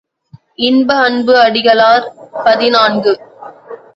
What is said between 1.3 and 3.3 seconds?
அடிகளார் பதினான்கு.